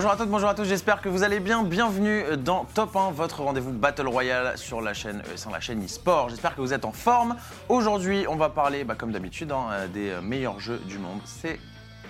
[0.00, 1.62] Bonjour à toutes, bonjour à tous, j'espère que vous allez bien.
[1.62, 6.30] Bienvenue dans Top 1, votre rendez-vous Battle Royale sur la chaîne ES1, la chaîne eSport.
[6.30, 7.36] J'espère que vous êtes en forme.
[7.68, 11.20] Aujourd'hui, on va parler, bah, comme d'habitude, hein, des meilleurs jeux du monde.
[11.26, 11.60] C'est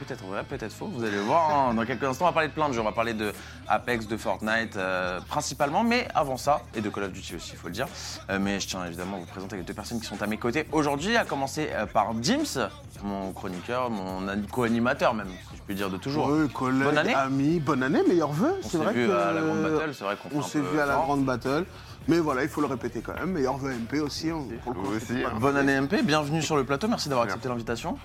[0.05, 1.51] peut-être vrai, peut-être faux, vous allez le voir.
[1.51, 1.75] hein.
[1.75, 2.81] Dans quelques instants, on va parler de plein de jeux.
[2.81, 3.33] On va parler de
[3.69, 7.59] Apex, de Fortnite euh, principalement, mais avant ça, et de Call of Duty aussi, il
[7.59, 7.87] faut le dire.
[8.31, 10.37] Euh, mais je tiens évidemment à vous présenter les deux personnes qui sont à mes
[10.39, 12.69] côtés aujourd'hui, à commencer euh, par Dims,
[13.05, 16.31] mon chroniqueur, mon an- co-animateur même, si je puis dire de toujours.
[16.55, 17.15] Collègues, Bonne année.
[17.15, 18.55] amis, bonne année, meilleurs vœux.
[18.59, 20.41] On C'est s'est vrai vu que à la grande battle, c'est vrai qu'on fait On
[20.41, 21.05] un s'est peu vu à la fort.
[21.05, 21.65] grande battle.
[22.09, 23.31] Mais voilà, il faut le répéter quand même.
[23.33, 24.31] Meilleurs vœux MP aussi.
[24.31, 25.39] hein, pour le coup, Vous c'est aussi, pas hein.
[25.39, 27.99] Bonne année MP, bienvenue sur le plateau, merci d'avoir accepté l'invitation.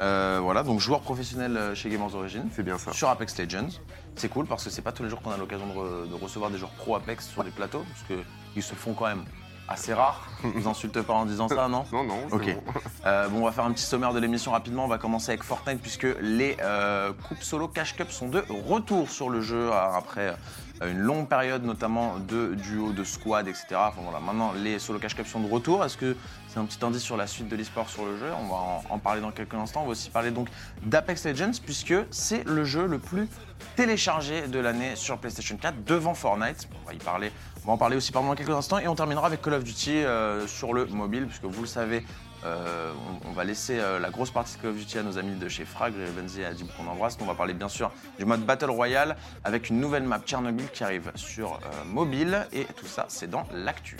[0.00, 2.44] Euh, voilà, donc joueur professionnel euh, chez Gamers Origin.
[2.54, 2.92] C'est bien ça.
[2.92, 3.68] Sur Apex Legends.
[4.16, 6.14] C'est cool parce que c'est pas tous les jours qu'on a l'occasion de, re- de
[6.14, 8.20] recevoir des joueurs pro Apex sur les plateaux, parce
[8.54, 9.24] qu'ils se font quand même
[9.68, 10.26] assez rares.
[10.42, 12.54] Vous insulte pas en disant ça, non Non, non, c'est Ok.
[12.56, 12.62] bon.
[13.06, 14.84] Euh, bon, on va faire un petit sommaire de l'émission rapidement.
[14.84, 19.08] On va commencer avec Fortnite puisque les euh, coupes solo Cash Cup sont de retour
[19.08, 20.36] sur le jeu euh, après
[20.82, 23.66] une longue période, notamment de duo, de squad, etc.
[23.74, 25.84] Enfin voilà, maintenant les solo Cash Cup sont de retour.
[25.84, 26.16] Est-ce que
[26.48, 28.28] c'est un petit indice sur la suite de l'esport sur le jeu?
[28.40, 29.82] On va en, en parler dans quelques instants.
[29.82, 30.48] On va aussi parler donc
[30.82, 33.28] d'Apex Legends puisque c'est le jeu le plus
[33.76, 36.68] téléchargé de l'année sur PlayStation 4 devant Fortnite.
[36.82, 37.30] On va y parler.
[37.64, 39.98] On va en parler aussi pendant quelques instants et on terminera avec Call of Duty
[39.98, 42.04] euh, sur le mobile puisque vous le savez.
[42.44, 42.92] Euh,
[43.28, 45.48] on, va laisser euh, la grosse partie de Call of Duty à nos amis de
[45.48, 47.18] chez Frag, Benzi et Adib qu'on embrasse.
[47.20, 50.84] On va parler bien sûr du mode Battle Royale avec une nouvelle map Tchernobyl qui
[50.84, 53.96] arrive sur euh, mobile et tout ça c'est dans l'actu.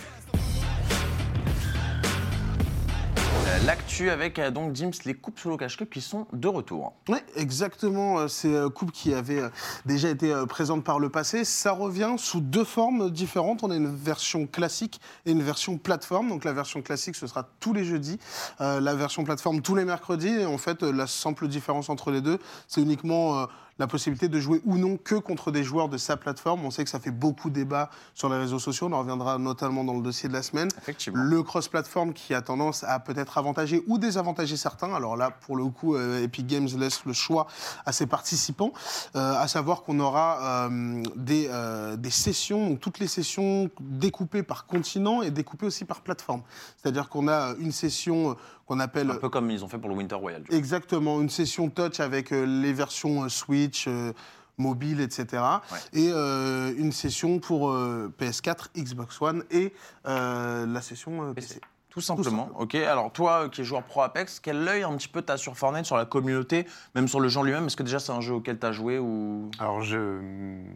[3.58, 6.94] L'actu avec euh, donc Dims les coupes solo cash cup qui sont de retour.
[7.08, 8.18] Ouais, exactement.
[8.20, 9.48] euh, C'est euh, coupe qui avait euh,
[9.84, 11.44] déjà été euh, présente par le passé.
[11.44, 13.62] Ça revient sous deux formes différentes.
[13.62, 16.28] On a une version classique et une version plateforme.
[16.28, 18.18] Donc la version classique, ce sera tous les jeudis.
[18.60, 20.28] Euh, la version plateforme, tous les mercredis.
[20.28, 23.46] Et en fait, euh, la simple différence entre les deux, c'est uniquement euh,
[23.78, 26.64] la possibilité de jouer ou non que contre des joueurs de sa plateforme.
[26.64, 28.88] On sait que ça fait beaucoup débat sur les réseaux sociaux.
[28.88, 30.68] On en reviendra notamment dans le dossier de la semaine.
[30.78, 31.22] Effectivement.
[31.22, 34.94] Le cross-platform qui a tendance à peut-être avantager ou désavantager certains.
[34.94, 37.46] Alors là, pour le coup, euh, Epic Games laisse le choix
[37.86, 38.72] à ses participants,
[39.16, 44.42] euh, à savoir qu'on aura euh, des, euh, des sessions, donc toutes les sessions découpées
[44.42, 46.42] par continent et découpées aussi par plateforme.
[46.76, 48.36] C'est-à-dire qu'on a une session
[48.70, 50.54] qu'on appelle Un peu comme ils ont fait pour le Winter coup.
[50.54, 54.12] Exactement, une session touch avec euh, les versions euh, Switch, euh,
[54.58, 55.42] mobile, etc.
[55.72, 55.78] Ouais.
[56.00, 59.72] Et euh, une session pour euh, PS4, Xbox One et
[60.06, 61.60] euh, la session PC.
[61.90, 62.48] Tout simplement.
[62.56, 62.76] Ok.
[62.76, 65.56] Alors toi, euh, qui es joueur pro Apex, quel œil un petit peu t'as sur
[65.56, 67.66] Fortnite, sur la communauté, même sur le jeu en lui-même?
[67.66, 69.50] Est-ce que déjà c'est un jeu auquel t'as joué ou?
[69.58, 70.20] Alors, je-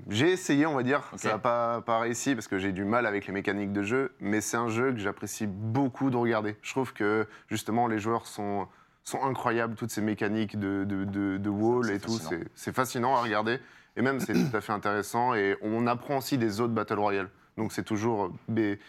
[0.08, 1.02] j'ai essayé, on va dire.
[1.16, 4.12] Ça n'a pas, pas réussi parce que j'ai du mal avec les mécaniques de jeu,
[4.20, 6.56] mais c'est un jeu que j'apprécie beaucoup de regarder.
[6.62, 8.66] Je trouve que, justement, les joueurs sont,
[9.04, 12.10] sont incroyables, toutes ces mécaniques de, de, de- de wall et tout.
[12.12, 12.30] fascinant.
[12.30, 13.60] C'est c'est fascinant à regarder.
[13.96, 15.34] Et même, c'est tout à fait intéressant.
[15.34, 17.28] Et on apprend aussi des autres Battle Royale.
[17.56, 18.80] Donc, c'est toujours, mais,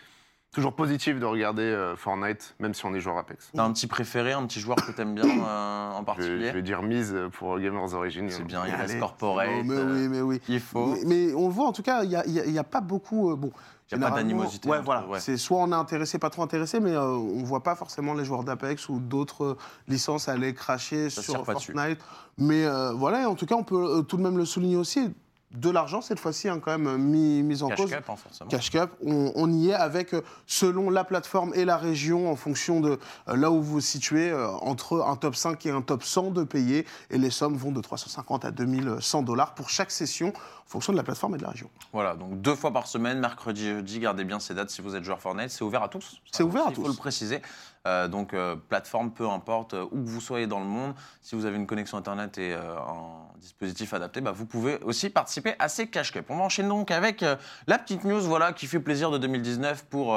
[0.56, 3.52] toujours positif de regarder euh, Fortnite, même si on est joueur Apex.
[3.54, 6.54] T'as un petit préféré, un petit joueur que t'aimes bien euh, en Je, particulier je
[6.54, 8.28] vais dire mise pour Gamers Origin.
[8.30, 9.50] C'est bien, il reste corporate.
[9.60, 10.42] Oh, mais euh, oui, mais oui.
[10.48, 10.86] Il faut.
[10.88, 12.58] Mais, mais on le voit, en tout cas, il n'y a, y a- il y
[12.60, 13.32] a pas beaucoup.
[13.32, 13.52] euh, bon,
[13.92, 15.06] Il y a pas d'animosité Ouais, voilà.
[15.08, 15.20] ouais.
[15.20, 18.24] C'est soit on est intéressé, pas trop intéressé, mais euh, on voit pas forcément les
[18.24, 19.58] joueurs d'Apex ou d'autres euh,
[19.90, 21.46] licences aller cracher sur.
[21.46, 22.00] Fortnite.
[22.38, 25.14] Mais euh, voilà, en tout cas, on peut euh, tout de même le souligner aussi.
[25.52, 27.90] De l'argent, cette fois-ci, hein, quand même, mis, mis en Cash cause.
[27.92, 28.50] Cup, hein, forcément.
[28.50, 32.36] Cash Cup, on, on y est avec, euh, selon la plateforme et la région, en
[32.36, 35.82] fonction de euh, là où vous vous situez, euh, entre un top 5 et un
[35.82, 36.86] top 100 de payer.
[37.10, 40.98] Et les sommes vont de 350 à 2100 dollars pour chaque session, en fonction de
[40.98, 41.70] la plateforme et de la région.
[41.94, 44.96] Voilà, donc deux fois par semaine, mercredi et jeudi, gardez bien ces dates si vous
[44.96, 45.52] êtes joueur Fortnite.
[45.52, 46.22] C'est ouvert à tous.
[46.32, 46.90] C'est ouvert à Il faut tous.
[46.90, 47.42] le préciser.
[47.86, 51.36] Euh, donc, euh, plateforme, peu importe, euh, où que vous soyez dans le monde, si
[51.36, 55.70] vous avez une connexion Internet et un dispositif adapté, bah, vous pouvez aussi participer à
[55.70, 56.26] ces cash cup.
[56.30, 57.24] On va enchaîner donc avec
[57.68, 60.16] la petite news voilà, qui fait plaisir de 2019 pour,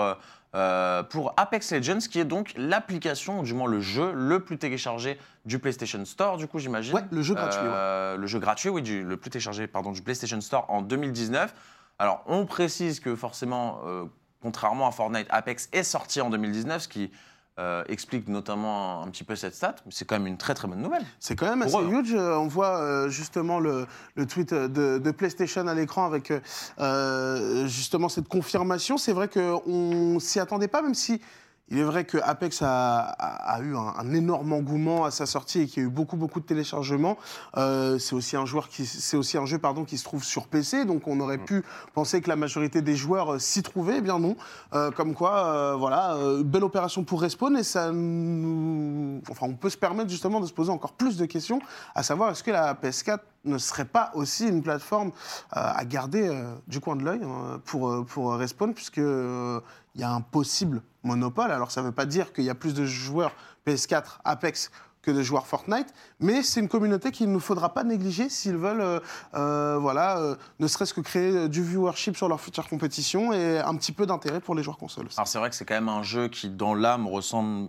[0.54, 4.56] euh, pour Apex Legends, qui est donc l'application, ou du moins le jeu le plus
[4.56, 6.94] téléchargé du PlayStation Store, du coup, j'imagine.
[6.94, 10.00] Ouais, le jeu gratuit, Euh, Le jeu gratuit, oui, du, le plus téléchargé pardon, du
[10.00, 11.54] PlayStation Store en 2019.
[11.98, 14.04] Alors, on précise que forcément, euh,
[14.40, 17.10] contrairement à Fortnite, Apex est sorti en 2019, ce qui
[17.58, 20.80] euh, explique notamment un petit peu cette stat, c'est quand même une très très bonne
[20.80, 21.04] nouvelle.
[21.18, 21.90] C'est quand même assez eux.
[21.90, 22.14] huge.
[22.14, 26.32] Euh, On voit euh, justement le, le tweet de, de PlayStation à l'écran avec
[26.78, 28.96] euh, justement cette confirmation.
[28.96, 31.20] C'est vrai qu'on s'y attendait pas, même si
[31.70, 35.82] Il est vrai que Apex a, eu un, énorme engouement à sa sortie et qu'il
[35.82, 37.18] y a eu beaucoup beaucoup de téléchargements.
[37.58, 40.86] Euh, c'est aussi un joueur c'est aussi un jeu pardon qui se trouve sur PC,
[40.86, 41.62] donc on aurait pu
[41.92, 43.98] penser que la majorité des joueurs euh, s'y trouvaient.
[43.98, 44.36] Eh bien non.
[44.72, 50.10] Euh, comme quoi, voilà, belle opération pour Respawn et ça enfin, on peut se permettre
[50.10, 51.60] justement de se poser encore plus de questions,
[51.94, 55.12] à savoir est-ce que la PS4 ne serait pas aussi une plateforme
[55.50, 56.30] à garder
[56.66, 61.50] du coin de l'œil hein, pour, pour Respawn, puisque il y a un possible monopole.
[61.50, 63.32] Alors ça ne veut pas dire qu'il y a plus de joueurs
[63.66, 64.70] PS4 Apex
[65.02, 68.80] que de joueurs Fortnite, mais c'est une communauté qu'il ne faudra pas négliger s'ils veulent,
[68.80, 69.00] euh,
[69.34, 73.74] euh, voilà, euh, ne serait-ce que créer du viewership sur leur future compétition et un
[73.76, 75.08] petit peu d'intérêt pour les joueurs consoles.
[75.16, 77.68] Alors c'est vrai que c'est quand même un jeu qui, dans l'âme, ressemble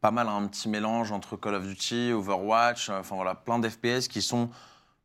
[0.00, 4.06] pas mal à un petit mélange entre Call of Duty, Overwatch, enfin voilà, plein d'FPS
[4.08, 4.48] qui sont,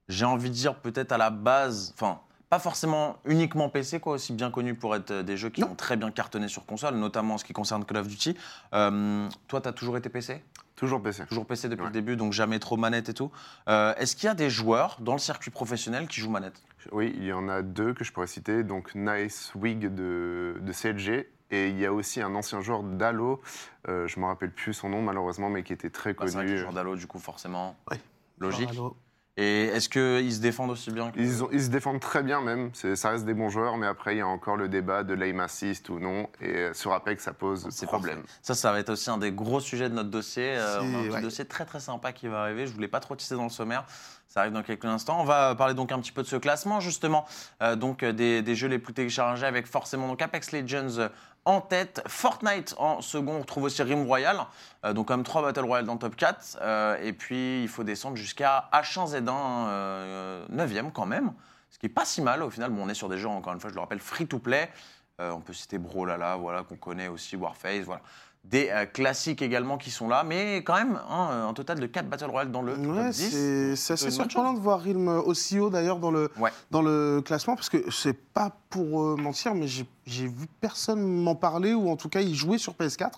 [0.07, 2.19] j'ai envie de dire, peut-être à la base, enfin,
[2.53, 5.71] pas forcément uniquement PC, quoi, aussi bien connus pour être euh, des jeux qui Non.
[5.71, 8.37] ont très bien cartonné sur console, notamment en ce qui concerne Call of Duty.
[8.75, 10.43] Euh, toi, tu as toujours été PC
[10.75, 11.25] Toujours PC.
[11.25, 11.87] Toujours PC depuis Ouais.
[11.87, 13.31] le début, donc jamais trop manette et tout.
[13.69, 16.61] Euh, Est-ce qu'il y a des joueurs dans le circuit professionnel qui jouent manette?
[16.91, 18.63] Oui, il y en a deux que je pourrais citer.
[18.63, 21.27] Donc Nice Wig de, de CLG.
[21.49, 23.41] Et il y a aussi un ancien joueur d'Halo,
[23.87, 26.33] euh, je ne me rappelle plus son nom malheureusement, mais qui était très Bah, C'est
[26.33, 26.59] vrai que connu.
[26.59, 27.99] joueurs d'Halo, du coup, forcément, Ouais.
[28.37, 28.69] logique.
[28.69, 28.95] Alors,
[29.35, 31.19] Et est-ce qu'ils se défendent aussi bien que...
[31.19, 34.13] Ils, ont- ils se défendent très bien même, ça reste des bons joueurs, mais après
[34.13, 37.23] il y a encore le débat de l'aim assist ou non, et euh, sur Apex
[37.23, 38.19] ça pose C'est problème.
[38.21, 38.37] parfait.
[38.43, 40.55] Ça, ça va être aussi un des gros sujets de notre dossier.
[40.55, 41.21] Euh, on a un ouais.
[41.21, 42.67] dossier très très sympa qui va arriver.
[42.67, 43.85] Je voulais pas trop tisser dans le sommaire.
[44.33, 45.21] Ça arrive dans quelques instants.
[45.21, 47.27] On va parler donc un petit peu de ce classement justement,
[47.61, 51.07] Euh, donc euh, des, jeux les plus téléchargés avec forcément donc Apex Legends
[51.45, 53.35] en tête, Fortnite en second.
[53.35, 54.37] On retrouve aussi Rim Royal,
[54.85, 56.57] euh, donc comme trois Battle Royale dans top 4.
[56.61, 61.33] Euh, et puis il faut descendre jusqu'à H1Z1 euh, 9e quand même,
[61.69, 62.71] ce qui est pas si mal au final.
[62.71, 64.71] Bon, on est sur des jeux encore une fois, je le rappelle, free to play.
[65.19, 68.01] On peut citer Brawlhalla, voilà, qu'on connaît aussi, Warface, voilà.
[68.43, 72.09] Des euh, classiques également qui sont là, mais quand même, hein, un total de 4
[72.09, 73.29] Battle Royale dans le top Ouais, 10.
[73.31, 76.51] c'est c'est assez surprenant de voir Realm aussi haut d'ailleurs dans le, Ouais.
[76.69, 81.35] dans le classement, parce que c'est pas pour euh, mentir, mais j'ai vu personne m'en
[81.35, 83.11] parler, ou en tout cas y jouer sur PS4.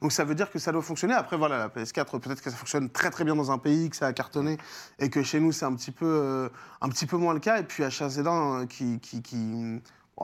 [0.00, 1.14] Donc ça veut dire que ça doit fonctionner.
[1.14, 3.94] Après, voilà, la PS4, peut-être que ça fonctionne très très bien dans un pays, que
[3.96, 4.58] ça a cartonné,
[4.98, 6.48] et que chez nous c'est un petit peu, euh,
[6.80, 7.60] un petit peu moins le cas.
[7.60, 8.98] Et puis H1Z1 euh, qui.
[8.98, 9.22] qui,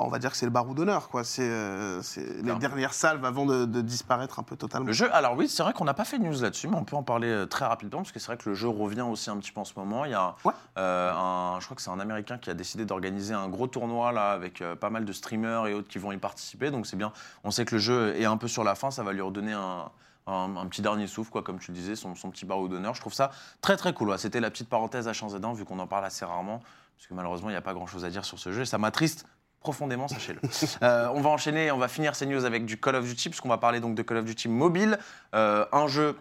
[0.04, 1.24] on va dire que c'est le barreau d'honneur, quoi.
[1.24, 2.00] C'est euh,
[2.42, 4.86] les dernières salves avant de, de disparaître un peu totalement.
[4.86, 6.84] Le jeu, alors oui, c'est vrai qu'on n'a pas fait de news là-dessus, mais on
[6.84, 9.30] peut en parler euh, très rapidement, parce que c'est vrai que le jeu revient aussi
[9.30, 10.04] un petit peu en ce moment.
[10.04, 10.52] Il y a Ouais.
[10.78, 14.12] euh, un, je crois que c'est un Américain qui a décidé d'organiser un gros tournoi
[14.12, 16.96] là, avec euh, pas mal de streamers et autres qui vont y participer, donc c'est
[16.96, 17.12] bien.
[17.44, 19.52] On sait que le jeu est un peu sur la fin, ça va lui redonner
[19.52, 19.90] un,
[20.26, 22.94] un, un petit dernier souffle, quoi, comme tu le disais, son, son petit barreau d'honneur.
[22.94, 23.30] Je trouve ça
[23.62, 24.10] très très cool.
[24.10, 24.18] ouais.
[24.18, 26.60] C'était la petite parenthèse H1Z1, vu qu'on en parle assez rarement,
[26.96, 28.78] parce que malheureusement, il n'y a pas grand-chose à dire sur ce jeu, et ça
[28.78, 29.24] m'attriste
[29.60, 30.40] profondément, sachez-le.
[30.82, 33.48] Euh, on va enchaîner, on va finir ces news avec du Call of Duty, puisqu'on
[33.48, 34.98] va parler donc de Call of Duty Mobile,
[35.34, 36.16] euh, un jeu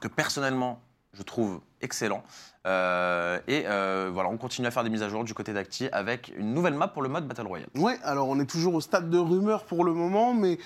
[0.00, 0.80] que personnellement
[1.12, 2.24] je trouve excellent.
[2.66, 5.88] Euh, et euh, voilà, on continue à faire des mises à jour du côté d'Acti
[5.92, 7.68] avec une nouvelle map pour le mode Battle Royale.
[7.74, 10.58] Ouais, alors on est toujours au stade de rumeur pour le moment, mais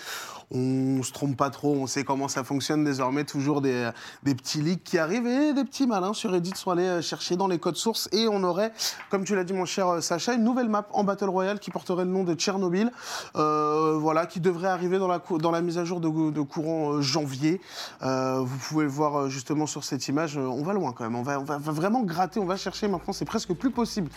[0.53, 1.75] on se trompe pas trop.
[1.75, 3.25] On sait comment ça fonctionne désormais.
[3.25, 3.91] Toujours des,
[4.23, 7.49] petits leaks qui arrivent et des petits malins sur Reddit sont allés euh, chercher dans
[7.49, 8.09] les codes sources.
[8.13, 8.73] Et on aurait,
[9.11, 12.05] comme tu l'as dit, mon cher Sacha, une nouvelle map en Battle Royale qui porterait
[12.05, 12.93] le nom de Tchernobyl.
[13.35, 17.61] Voilà, qui devrait arriver dans la, dans la mise à jour de, de courant janvier.
[18.01, 20.37] Vous pouvez le voir justement sur cette image.
[20.37, 21.08] On va loin quand même.
[21.15, 23.13] On va, on va- va vraiment gratter, on va chercher maintenant.
[23.13, 24.11] C'est presque plus possible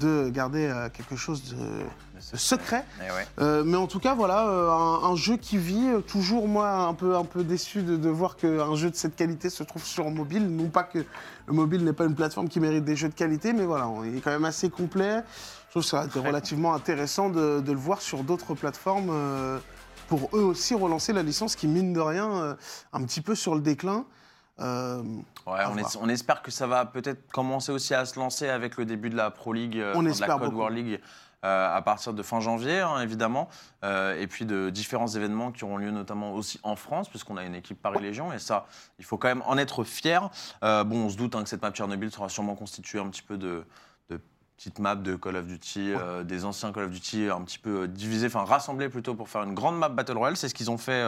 [0.00, 2.84] de garder euh, quelque chose de, de secret.
[2.98, 3.26] Eh ouais.
[3.38, 5.88] Euh, mais en tout cas, voilà, euh, un, un jeu qui vit.
[6.08, 9.50] toujours, moi, un peu, un peu déçu de, de voir qu'un jeu de cette qualité
[9.50, 10.48] se trouve sur mobile.
[10.48, 10.98] Non pas que
[11.46, 14.02] le mobile n'est pas une plateforme qui mérite des jeux de qualité, mais voilà, on
[14.02, 15.22] est quand même assez complet.
[15.66, 19.12] Je trouve que ça a été relativement intéressant de, de le voir sur d'autres plateformes.
[20.08, 22.56] pour eux aussi relancer la licence qui, mine de rien,
[22.92, 24.04] un petit peu sur le déclin.
[24.60, 25.02] Euh,
[25.46, 25.78] Ouais, on, voir.
[25.78, 29.10] es- on espère que ça va peut-être commencer aussi à se lancer avec le début
[29.10, 30.56] de la Pro League, euh, On de la Code beaucoup.
[30.58, 31.00] War League
[31.44, 33.48] euh, à partir de fin janvier, hein, évidemment,
[33.82, 37.44] Euh, et puis de différents événements qui auront lieu notamment aussi en France, puisqu'on a
[37.44, 38.64] une équipe Paris Légion, et ça,
[38.98, 40.30] il faut quand même en être fier.
[40.62, 43.36] Bon, on se doute hein, que cette map Tchernobyl sera sûrement constituée un petit peu
[43.36, 43.66] de,
[44.64, 47.58] de petites maps de Call of Duty, euh, des anciens Call of Duty un petit
[47.58, 50.36] peu euh, divisés, enfin rassemblés plutôt pour faire une grande map Battle Royale.
[50.36, 51.04] C'est ce qu'ils ont fait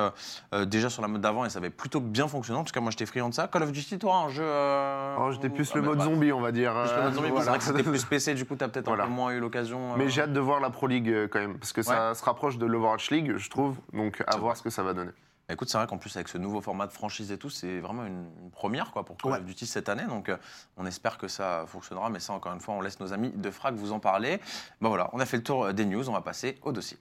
[0.53, 2.61] euh, déjà sur la mode d'avant et ça avait plutôt bien fonctionné.
[2.61, 3.49] En tout cas, moi j'étais friand de ça.
[3.49, 4.45] Call of Duty, toi, un jeu.
[4.47, 6.73] Oh, J'étais plus ah, le bah, mode bah, zombie, on va dire.
[6.73, 9.05] plus le mode zombie, C'est vrai que c'était plus PC, du coup, t'as peut-être Voilà.
[9.05, 9.97] un peu moins eu l'occasion.
[9.97, 12.59] Mais j'ai hâte de voir la Pro League quand même, parce que ça se rapproche
[12.59, 13.77] de l'Overwatch League, je trouve.
[13.93, 14.55] Donc à voir vrai.
[14.57, 15.13] ce que ça va donner.
[15.49, 17.79] Bah, Écoute, c'est vrai qu'en plus, avec ce nouveau format de franchise et tout, c'est
[17.79, 19.39] vraiment une, une première quoi, pour Call Ouais.
[19.39, 20.05] of Duty cette année.
[20.09, 20.37] Donc, euh,
[20.77, 22.11] on espère que ça fonctionnera.
[22.11, 24.41] Mais ça, encore une fois, on laisse nos amis de Frac vous en parler.
[24.81, 26.09] Bon, voilà, on a fait le tour euh, des news.
[26.09, 26.99] On va passer au dossier.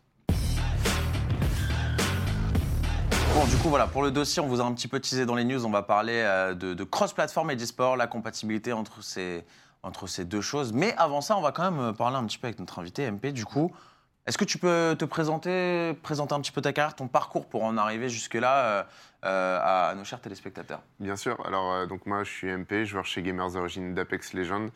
[3.33, 5.35] Bon, du coup, voilà, pour le dossier, on vous a un petit peu teasé dans
[5.35, 5.65] les news.
[5.65, 9.43] On va parler euh, de, de cross-platform et d'e-sport, la compatibilité entre ces,
[9.81, 10.71] entre ces deux choses.
[10.71, 13.33] Mais avant ça, on va quand même parler un petit peu avec notre invité, MP.
[13.33, 13.71] Du coup,
[14.27, 17.63] est-ce que tu peux te présenter, présenter un petit peu ta carrière, ton parcours pour
[17.63, 18.83] en arriver jusque-là euh,
[19.25, 20.81] euh, à, à nos chers téléspectateurs?
[20.99, 21.45] Bien sûr.
[21.45, 24.69] Alors, euh, donc moi, je suis MP, joueur chez Gamers Origins d'Apex Legends.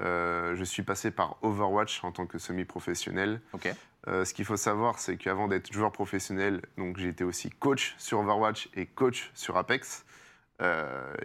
[0.00, 3.40] Euh, je suis passé par Overwatch en tant que semi-professionnel.
[4.06, 8.20] Ce qu'il faut savoir, c'est qu'avant d'être joueur professionnel, donc j'ai été aussi coach sur
[8.20, 10.06] Overwatch et coach sur Apex.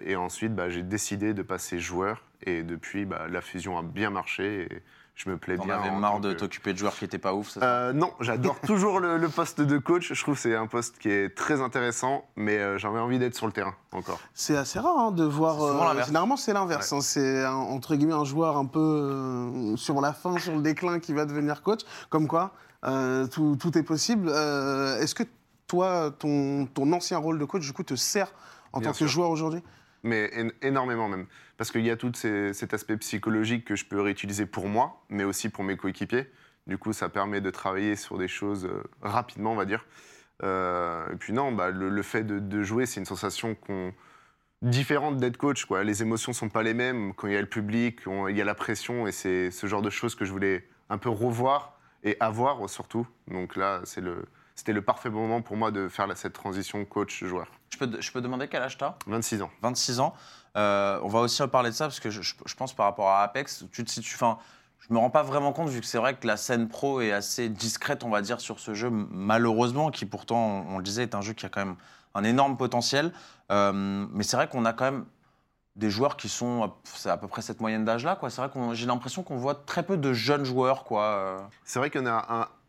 [0.01, 2.23] Et ensuite, bah, j'ai décidé de passer joueur.
[2.41, 4.83] Et depuis, bah, la fusion a bien marché et
[5.15, 5.75] je me plais T'en bien.
[5.79, 7.65] avais en marre tant de que- t'occuper de joueurs qui n'étaient pas ouf, c'est ça
[7.65, 10.11] Euh, non, j'adore toujours le, le poste de coach.
[10.13, 13.35] Je trouve que c'est un poste qui est très intéressant, mais euh, j'avais envie d'être
[13.35, 14.19] sur le terrain encore.
[14.33, 15.55] C'est assez rare hein, de voir.
[15.55, 16.07] C'est souvent euh, l'inverse.
[16.07, 16.91] généralement, c'est l'inverse.
[16.93, 17.01] hein.
[17.01, 20.99] c'est un- entre guillemets un joueur un peu euh, sur la fin, sur le déclin,
[20.99, 21.81] qui va devenir coach.
[22.09, 22.51] Comme quoi,
[22.85, 24.27] euh, tout, tout est possible.
[24.29, 25.23] Euh, Est-ce que
[25.67, 28.31] toi, ton, ton ancien rôle de coach, du coup, te sert
[28.73, 29.05] en Bien tant sûr.
[29.07, 29.63] que joueur aujourd'hui?
[30.03, 31.25] Mais én- énormément même.
[31.57, 35.03] Parce qu'il y a tout ces- cet aspect psychologique que je peux réutiliser pour moi,
[35.09, 36.29] mais aussi pour mes coéquipiers.
[36.67, 39.85] Du coup, ça permet de travailler sur des choses euh, rapidement, on va dire.
[40.43, 43.93] Euh, et puis non, bah, le, le fait de, de jouer, c'est une sensation qu'on
[44.61, 45.65] différente d'être coach.
[45.65, 45.83] Quoi.
[45.83, 47.13] Les émotions sont pas les mêmes.
[47.13, 49.67] Quand il y a le public, on- il y a la pression, et c'est ce
[49.67, 53.07] genre de choses que je voulais un peu revoir et avoir surtout.
[53.27, 57.47] Donc là, c'est le, c'était le parfait moment pour moi de faire cette transition coach-joueur.
[57.71, 58.97] je peux, je peux demander quel âge t'as?
[59.07, 59.51] 26 ans.
[59.61, 60.15] 26 ans.
[60.55, 63.65] Euh, on va aussi parler de ça parce que je, pense par rapport à Apex,
[63.71, 64.15] tu te situes.
[64.15, 64.37] Enfin,
[64.79, 67.11] je me rends pas vraiment compte vu que c'est vrai que la scène pro est
[67.11, 71.03] assez discrète, on va dire, sur ce jeu, malheureusement, qui pourtant, on, on le disait,
[71.03, 71.75] est un jeu qui a quand même
[72.13, 73.11] un énorme potentiel.
[73.51, 73.71] Euh,
[74.11, 75.05] mais c'est vrai qu'on a quand même
[75.75, 78.29] des joueurs qui sont, à- c'est à peu près cette moyenne d'âge-là, quoi.
[78.29, 81.49] C'est vrai qu'on, j'ai l'impression qu'on voit très peu de jeunes joueurs, quoi.
[81.65, 82.25] C'est vrai qu'il y en a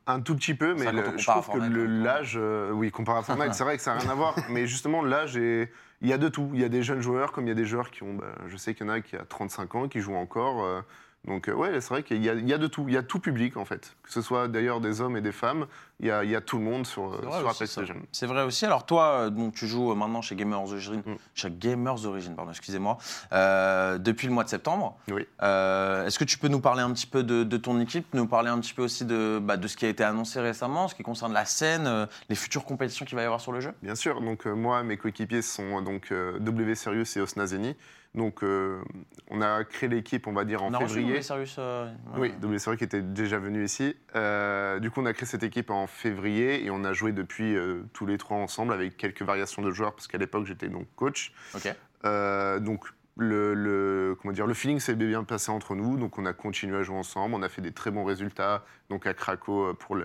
[0.06, 1.68] un, un tout petit peu, mais le- je trouve que hein.
[2.02, 4.66] l'âge, euh, oui, comparé à Fortnite, c'est vrai que ça n'a rien à voir, mais
[4.66, 6.50] justement l'âge, est- il y a de tout.
[6.54, 8.34] Il y a des jeunes joueurs, comme il y a des joueurs qui ont, bah,
[8.46, 10.84] je sais qu'il y en a qui a 35 ans, qui jouent encore.
[11.26, 12.84] Donc euh, ouais, c'est vrai qu'il y, a- il y a de tout.
[12.88, 15.32] Il y a tout public en fait, que ce soit d'ailleurs des hommes et des
[15.32, 15.66] femmes.
[15.98, 17.18] Il y a, il y a tout le monde sur,
[17.66, 17.80] sur.
[17.80, 17.94] Legends.
[18.12, 18.66] C'est vrai aussi.
[18.66, 21.14] Alors toi, euh, donc, tu joues euh, maintenant chez Gamers Origins, Mm.
[21.34, 22.98] chez Gamers Origins, pardon, excusez-moi,
[23.32, 24.98] euh, depuis le mois de septembre.
[25.10, 25.26] Oui.
[25.42, 28.26] Euh, Est-ce que tu peux nous parler un petit peu de, de ton équipe, nous
[28.26, 30.94] parler un petit peu aussi de, bah, de ce qui a été annoncé récemment, ce
[30.94, 33.72] qui concerne la scène, euh, les futures compétitions qu'il va y avoir sur le jeu?
[33.82, 34.20] Bien sûr.
[34.20, 37.74] Donc moi, mes coéquipiers sont donc W Serious et Osnazeni.
[38.16, 38.82] Donc euh,
[39.30, 41.20] on a créé l'équipe, on va dire en On a reçu février.
[41.20, 42.34] Sirius euh, Oui, ouais.
[42.40, 43.94] W Serious qui était déjà venu ici.
[44.14, 47.54] Euh, du coup, on a créé cette équipe en février et on a joué depuis
[47.54, 50.86] euh, tous les trois ensemble avec quelques variations de joueurs parce qu'à l'époque j'étais donc
[50.96, 51.32] coach.
[51.54, 51.72] Ok.
[52.04, 52.86] Euh, donc
[53.18, 56.76] le, le- comment dire, le feeling s'est bien passé entre nous, donc on a continué
[56.76, 57.34] à jouer ensemble.
[57.34, 59.96] On a fait des très bons résultats donc à Craco euh, pour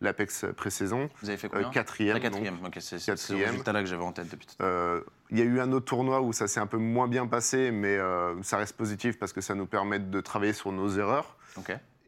[0.00, 1.10] l'Apex pré-saison.
[1.22, 1.70] Vous avez fait Euh, combien?
[1.70, 2.14] quatrième.
[2.14, 2.30] La donc.
[2.32, 2.54] quatrième.
[2.64, 3.50] Ok, c'est c'est ce Quatrième.
[3.50, 4.72] résultat-là que j'avais en tête depuis tout à l'heure.
[4.72, 7.26] Euh, Il y a eu un autre tournoi où ça s'est un peu moins bien
[7.26, 10.88] passé, mais euh, ça reste positif parce que ça nous permet de travailler sur nos
[10.88, 11.36] erreurs.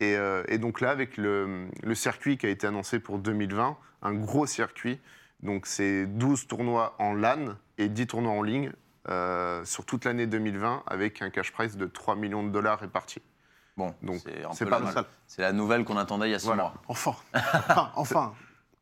[0.00, 3.76] Et, euh, et donc là, avec le, le circuit qui a été annoncé pour 2020,
[4.02, 5.00] un gros circuit,
[5.42, 8.72] donc c'est 12 tournois en LAN et 10 tournois en ligne
[9.08, 13.22] euh, sur toute l'année 2020 avec un cash prize de 3 millions de dollars répartis.
[13.76, 14.20] Bon, Donc,
[14.54, 15.04] c'est pas mal.
[15.26, 16.62] C'est la nouvelle qu'on attendait il y a six Voilà.
[16.62, 16.74] mois.
[16.88, 18.32] Enfin, enfin, enfin.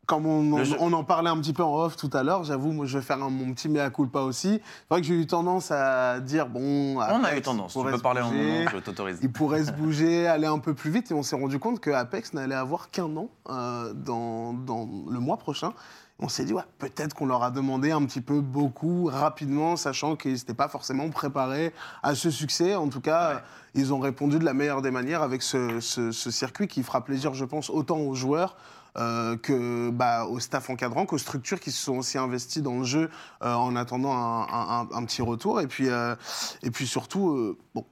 [0.07, 2.99] Comme on, en parlait un petit peu en off tout à l'heure, j'avoue, moi je
[2.99, 4.61] vais faire un- mon petit mea culpa aussi.
[4.61, 6.97] C'est vrai que j'ai eu tendance à dire, bon.
[6.99, 7.73] On a eu tendance.
[7.73, 8.65] Tu peux parler en bouger.
[8.65, 9.17] nom, je t'autorise.
[9.23, 11.89] Il pourrait se bouger, aller un peu plus vite, et on s'est rendu compte que
[11.89, 15.73] Apex n'allait avoir qu'un an euh, dans, dans le mois prochain.
[16.19, 20.15] On s'est dit, ouais, peut-être qu'on leur a demandé un petit peu beaucoup, rapidement, sachant
[20.15, 22.73] qu'ils n'étaient pas forcément préparés à ce succès.
[22.75, 23.41] En tout cas, Ouais.
[23.73, 27.03] ils ont répondu de la meilleure des manières avec ce, ce- ce circuit qui fera
[27.03, 28.55] plaisir, je pense, autant aux joueurs
[28.97, 32.85] euh, que bah, au staff encadrant, qu'aux structures qui se sont aussi investies dans le
[32.85, 33.09] jeu
[33.43, 35.59] euh, en attendant un, un- un- un petit retour.
[35.59, 36.15] Et puis, euh,
[36.63, 37.83] et puis surtout, euh, bon,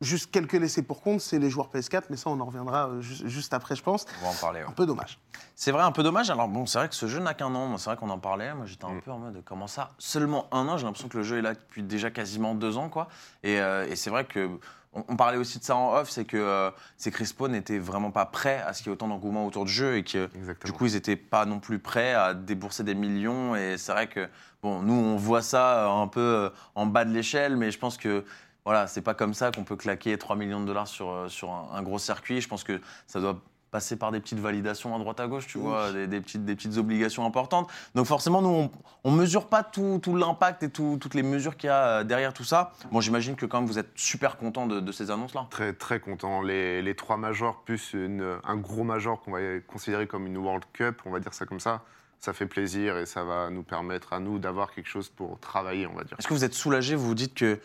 [0.00, 3.00] juste quelques laissés pour compte, c'est les joueurs PS4, mais ça, on en reviendra euh,
[3.00, 4.04] ju- juste après, je pense.
[4.20, 4.60] On va en parler.
[4.60, 4.66] ouais.
[4.68, 5.18] Un peu dommage.
[5.54, 6.28] C'est vrai, un peu dommage.
[6.30, 7.76] Alors bon, c'est vrai que ce jeu n'a qu'un an.
[7.78, 8.52] C'est vrai qu'on en parlait.
[8.54, 9.00] Moi, j'étais un Mm.
[9.02, 10.76] peu en mode comment ça Seulement un an?
[10.76, 13.08] J'ai l'impression que le jeu est là depuis déjà quasiment deux ans, quoi.
[13.42, 14.58] Et, euh, et c'est vrai que
[15.08, 18.10] on, parlait aussi de ça en off, c'est que euh, c'est que Respawn n'était vraiment
[18.10, 20.72] pas prêt à ce qu'il y ait autant d'engouement autour du jeu et que Exactement.
[20.72, 23.54] du coup, ils n'étaient pas non plus prêts à débourser des millions.
[23.56, 24.26] Et c'est vrai que,
[24.62, 27.98] bon, nous, on voit ça euh, un peu en bas de l'échelle, mais je pense
[27.98, 28.24] que,
[28.66, 31.50] voilà, c'est pas comme ça qu'on peut claquer 3 millions de dollars sur, euh, sur
[31.50, 32.40] un, un gros circuit.
[32.42, 35.58] Je pense que ça doit passer par des petites validations à droite à gauche, tu
[35.58, 35.64] Oui.
[35.64, 37.70] vois, des, des petites, des petites obligations importantes.
[37.94, 38.70] Donc forcément, nous,
[39.04, 41.98] on ne mesure pas tout, tout l'impact et tout- toutes les mesures qu'il y a
[42.00, 42.72] euh, derrière tout ça.
[42.90, 45.46] Bon, j'imagine que quand même, vous êtes super content de, de ces annonces-là.
[45.50, 46.42] Très très content.
[46.42, 50.64] Les, les trois majors plus une- un gros major qu'on va considérer comme une World
[50.72, 51.82] Cup, on va dire ça comme ça,
[52.18, 55.86] ça fait plaisir et ça va nous permettre à nous d'avoir quelque chose pour travailler,
[55.86, 56.16] on va dire.
[56.18, 56.94] Est-ce que vous êtes soulagé?
[56.94, 57.60] Vous vous dites que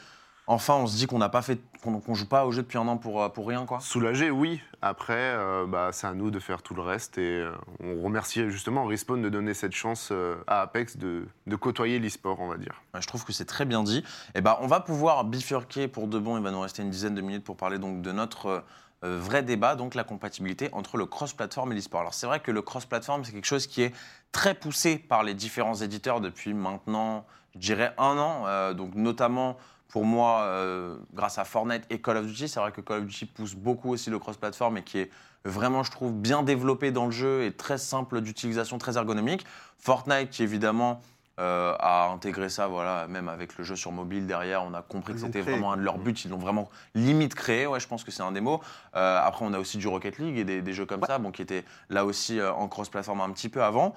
[0.52, 2.88] enfin on se dit qu'on n'a pas fait, qu'on joue pas au jeu depuis un
[2.88, 4.62] an pour, euh, pour rien quoi Soulagé, oui.
[4.82, 7.52] Après, euh, bah, c'est à nous de faire tout le reste et euh,
[7.84, 12.40] on remercie justement Respawn de donner cette chance euh, à Apex de, de côtoyer l'e-sport,
[12.40, 12.82] on va dire.
[12.94, 14.04] Ouais, Je trouve que c'est très bien dit.
[14.36, 16.38] Et ben, on va pouvoir bifurquer pour de bon.
[16.38, 18.64] Il va nous rester une dizaine de minutes pour parler donc de notre
[19.04, 22.02] vrai débat, donc la compatibilité entre le cross-platform et l'e-sport.
[22.02, 23.94] Alors c'est vrai que le cross-platform, c'est quelque chose qui est
[24.32, 28.44] très poussé par les différents éditeurs depuis maintenant, je dirais, un an.
[28.46, 29.58] Euh, donc notamment
[29.92, 33.06] pour moi, euh, grâce à Fortnite et Call of Duty, c'est vrai que Call of
[33.06, 35.10] Duty pousse beaucoup aussi le cross-platform et qui est
[35.44, 39.46] vraiment, je trouve, bien développé dans le jeu et très simple d'utilisation, très ergonomique.
[39.78, 41.02] Fortnite, qui évidemment
[41.40, 45.12] euh, a intégré ça, voilà, même avec le jeu sur mobile derrière, on a compris
[45.12, 47.88] Ils que c'était vraiment un de leurs buts, ils l'ont vraiment limite créé, ouais, je
[47.88, 48.62] pense que c'est un des mots.
[48.96, 51.32] Euh, après, on a aussi du Rocket League et des, des jeux comme ça, bon,
[51.32, 53.94] qui étaient là aussi euh, en cross-platform un petit peu avant.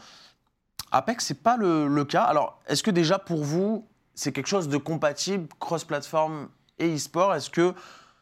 [0.90, 2.22] Apex, c'est pas le, le cas.
[2.22, 7.50] Alors, est-ce que déjà pour vous, c'est quelque chose de compatible, cross-platform et e-sport Est-ce
[7.50, 7.74] que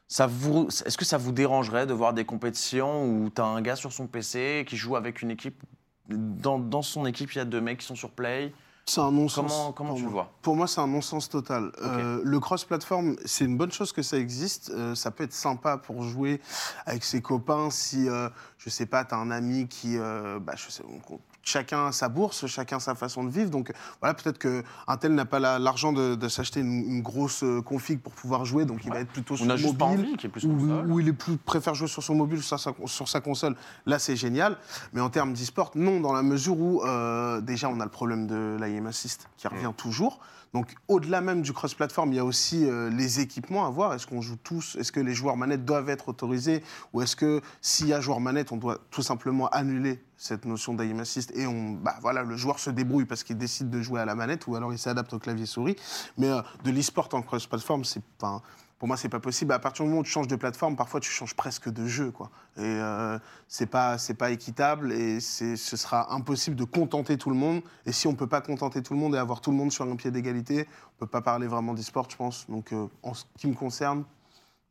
[0.08, 3.62] ça vous, est-ce que ça vous dérangerait de voir des compétitions où tu as un
[3.62, 5.62] gars sur son PC qui joue avec une équipe
[6.08, 8.52] dans, dans son équipe, il y a deux mecs qui sont sur Play?
[8.84, 9.50] C'est un non-sens.
[9.52, 10.32] Comment, comment tu le vois?
[10.42, 11.70] Pour moi, c'est un non-sens total.
[11.80, 14.70] Euh, le cross-platform, c'est une bonne chose que ça existe.
[14.74, 16.40] Euh, ça peut être sympa pour jouer
[16.84, 19.96] avec ses copains si, euh, je sais pas, tu as un ami qui.
[19.96, 23.50] euh, bah, je sais, on- chacun a sa bourse, chacun sa façon de vivre.
[23.50, 27.42] Donc voilà, peut-être qu'un tel n'a pas la- l'argent de, de s'acheter une, une grosse
[27.42, 30.06] euh, config pour pouvoir jouer, donc il va être plutôt On sur juste pas mobile
[30.06, 32.72] envie, qui est plus où il est plus, préfère jouer sur son mobile, sur sa,
[32.86, 33.56] sur sa console,
[33.86, 34.56] là c'est génial.
[34.92, 38.26] Mais en termes d'e-sport, non, dans la mesure où euh, déjà on a le problème
[38.26, 40.20] de l'IM Assist qui revient toujours.
[40.54, 43.94] Donc au-delà même du cross-platform, il y a aussi euh, les équipements à voir.
[43.94, 44.76] Est-ce qu'on joue tous?
[44.78, 46.62] Est-ce que les joueurs manettes doivent être autorisés?
[46.92, 50.74] Ou est-ce que s'il y a joueur manette, on doit tout simplement annuler cette notion
[50.74, 54.00] d'IM Assist et on, bah, voilà, le joueur se débrouille parce qu'il décide de jouer
[54.00, 55.74] à la manette ou alors il s'adapte au clavier souris.
[56.16, 58.40] Mais euh, de l'e-sport en cross-platform, c'est pas.
[58.78, 59.52] Pour moi, c'est pas possible.
[59.52, 62.12] À partir du moment où tu changes de plateforme, parfois tu changes presque de jeu,
[62.12, 62.30] quoi.
[62.56, 67.36] Et euh, c'est pas, c'est pas équitable et ce sera impossible de contenter tout le
[67.36, 67.60] monde.
[67.86, 69.84] Et si on peut pas contenter tout le monde et avoir tout le monde sur
[69.84, 72.46] un pied d'égalité, on peut pas parler vraiment d'e-sport, je pense.
[72.48, 74.04] Donc, euh, en ce qui me concerne,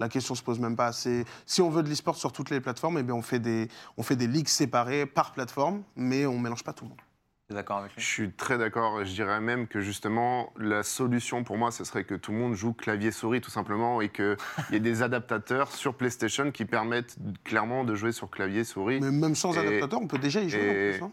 [0.01, 0.91] la question se pose même pas.
[0.91, 3.69] C'est, si on veut de l'e-sport sur toutes les plateformes, eh bien on fait des,
[3.97, 6.99] on fait des ligues séparées par plateforme, mais on mélange pas tout le monde.
[7.47, 9.03] Tu es d'accord avec Je lui suis très d'accord.
[9.05, 12.53] Je dirais même que justement, la solution pour moi, ce serait que tout le monde
[12.55, 14.37] joue clavier-souris tout simplement et qu'il
[14.71, 18.99] y ait des adaptateurs sur PlayStation qui permettent clairement de jouer sur clavier-souris.
[19.01, 21.03] Mais même sans Et- adaptateur, on peut déjà y jouer et- en plus.
[21.05, 21.11] hein.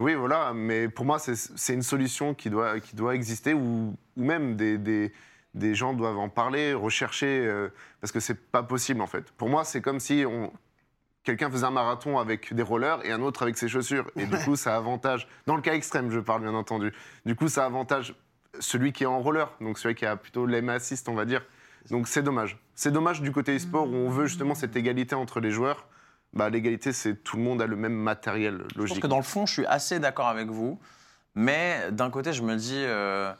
[0.00, 3.96] Oui, voilà, mais pour moi, c'est c'est une solution qui doit, qui doit exister ou,
[4.16, 5.12] ou même des, des,
[5.54, 7.68] des gens doivent en parler, rechercher, euh,
[8.00, 9.30] parce que c'est pas possible en fait.
[9.32, 10.52] Pour moi, c'est comme si on,
[11.24, 14.10] quelqu'un faisait un marathon avec des rollers et un autre avec ses chaussures.
[14.16, 16.92] Et du coup, ça avantage, dans le cas extrême, je parle bien entendu,
[17.24, 18.14] du coup, ça avantage
[18.60, 21.44] celui qui est en roller, donc celui qui a plutôt l'aim assist, on va dire.
[21.90, 22.58] Donc c'est dommage.
[22.74, 25.86] C'est dommage du côté e-sport où on veut justement cette égalité entre les joueurs.
[26.34, 29.00] Bah, L'égalité, c'est tout le monde a le même matériel, Je pense logique.
[29.02, 30.78] que dans le fond, je suis assez d'accord avec vous.
[31.34, 33.32] Mais d'un côté, je me dis, euh,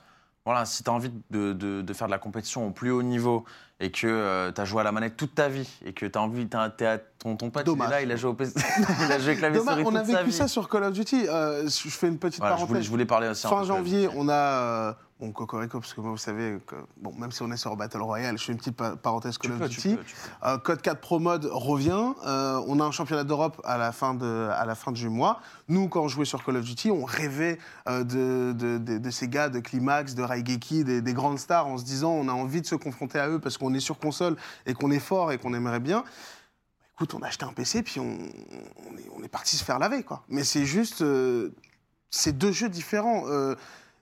[0.48, 3.02] voilà, si tu as envie de, de- de faire de la compétition au plus haut
[3.02, 3.44] niveau
[3.80, 6.22] et que tu as joué à la manette toute ta vie et que tu as
[6.22, 8.54] envie, t'as- t'es à- ton, ton pote, il est là, il a joué au PC,
[9.06, 11.26] il a joué clavier Dommage, on a vécu ça sur Call of Duty.
[11.28, 12.68] Euh, je fais une petite Voilà, je, parenthèse.
[12.68, 16.11] voulais, je voulais parler aussi Fin janvier, on a euh, bon Cocorico parce que moi
[16.12, 18.76] vous savez que bon même si on est sur Battle Royale, je fais une petite
[18.76, 19.96] pa- parenthèse Call of Duty.
[20.44, 22.12] Euh, Code 4 Pro Mode revient.
[22.24, 25.40] Euh, on a un championnat d'Europe à la fin de à la fin du mois.
[25.68, 29.11] Nous, quand on jouait sur Call of Duty, on rêvait euh, de, de, de- de
[29.11, 32.33] ces gars, de Climax, de Raigeki, des, des grandes stars, en se disant on a
[32.33, 35.33] envie de se confronter à eux parce qu'on est sur console et qu'on est fort
[35.33, 36.04] et qu'on aimerait bien.
[36.94, 39.78] Écoute, on a acheté un PC puis on, on est, on est parti se faire
[39.81, 40.22] laver quoi.
[40.28, 41.50] Mais c'est juste euh,
[42.11, 43.24] c'est deux jeux différents.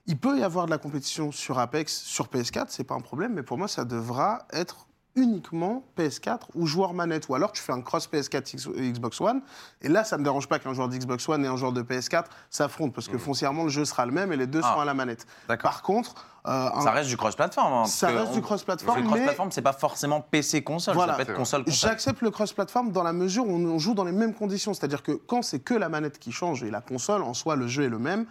[0.07, 3.33] Il peut y avoir de la compétition sur Apex, sur PS4, c'est pas un problème,
[3.33, 7.27] mais pour moi, ça devra être uniquement PS4 ou joueur manette.
[7.27, 9.41] Ou alors tu fais un cross PS4 X- Xbox One,
[9.81, 11.81] et là, ça ne me dérange pas qu'un joueur d'Xbox One et un joueur de
[11.81, 14.69] PS4 s'affrontent, parce que foncièrement, le jeu sera le même et les deux Ah.
[14.69, 15.25] seront à la manette.
[15.61, 16.13] Par contre,
[16.47, 17.73] euh, Ça reste du cross-platform.
[17.73, 21.13] hein, Ça reste on- du cross-platform, Le mais- cross-platform, c'est pas forcément PC-console, Voilà.
[21.17, 21.89] ça peut être console-console.
[21.89, 24.73] J'accepte le cross-platform dans la mesure où on joue dans les mêmes conditions.
[24.73, 27.67] C'est-à-dire que quand c'est que la manette qui change et la console, en soi, le
[27.67, 28.25] jeu est le même.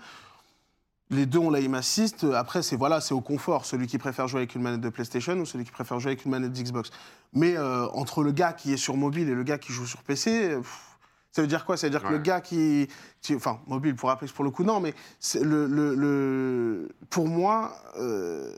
[1.11, 2.25] Les deux ont l'aim assist.
[2.25, 3.65] Après, c'est voilà, c'est au confort.
[3.65, 6.25] Celui qui préfère jouer avec une manette de PlayStation ou celui qui préfère jouer avec
[6.25, 6.91] une manette d'Xbox.
[7.33, 10.03] Mais euh, entre le gars qui est sur mobile et le gars qui joue sur
[10.03, 10.83] PC, pff,
[11.31, 11.77] ça veut dire quoi?
[11.77, 12.89] Ça veut dire que le gars qui,
[13.21, 17.29] qui- enfin, mobile pour Apex pour le coup, non, mais c'est le, le- le- pour
[17.29, 18.53] moi, euh,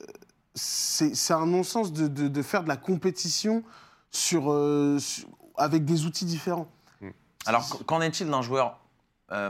[0.54, 3.62] c'est un non-sens de, de- de faire de la compétition
[4.10, 6.68] sur, euh, sur- avec des outils différents.
[7.46, 8.78] Alors, qu'en est-il d'un joueur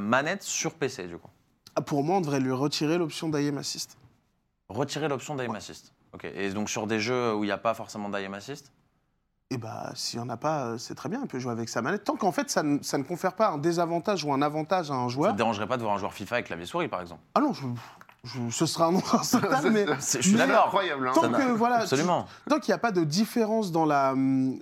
[0.00, 1.28] manette sur PC, du coup?
[1.88, 3.96] Pour moi, on devrait lui retirer l'option d'IM Assist.
[4.68, 5.94] Retirer l'option d'AIM Assist.
[6.12, 6.24] Ok.
[6.26, 8.70] Et donc sur des jeux où il n'y a pas forcément d'AIM Assist?
[9.50, 11.70] Et bah, s'il n'y en a pas, euh, c'est très bien, il peut jouer avec
[11.70, 12.04] sa manette.
[12.04, 14.94] Tant qu'en fait, ça ne, ça ne confère pas un désavantage ou un avantage à
[14.94, 15.32] un Ça joueur.
[15.32, 17.22] te dérangerait pas de voir un joueur FIFA avec clavier souris, par exemple?
[17.34, 17.62] Ah non, je,
[18.24, 20.66] je- ce sera un non total, mais Je suis d'accord.
[20.66, 21.12] Incroyable, hein.
[21.14, 22.24] tant Ça que voilà, Absolument.
[22.44, 24.12] tu- tant qu'il n'y a pas de différence dans, la,